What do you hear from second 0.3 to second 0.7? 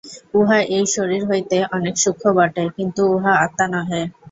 উহা